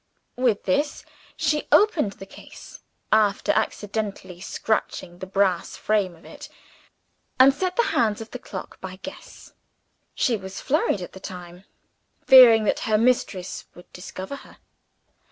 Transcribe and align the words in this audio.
With 0.35 0.63
this, 0.63 1.05
she 1.37 1.67
opened 1.71 2.13
the 2.13 2.25
case 2.25 2.81
after 3.11 3.51
accidentally 3.51 4.41
scratching 4.41 5.19
the 5.19 5.27
brass 5.27 5.75
frame 5.75 6.15
of 6.15 6.25
it 6.25 6.49
and 7.39 7.53
set 7.53 7.75
the 7.75 7.83
hands 7.93 8.19
of 8.19 8.31
the 8.31 8.39
clock 8.39 8.79
by 8.81 8.95
guess. 9.03 9.53
She 10.15 10.37
was 10.37 10.59
flurried 10.59 11.03
at 11.03 11.11
the 11.13 11.19
time; 11.19 11.65
fearing 12.25 12.63
that 12.63 12.79
her 12.89 12.97
mistress 12.97 13.65
would 13.75 13.93
discover 13.93 14.37
her. 14.37 14.57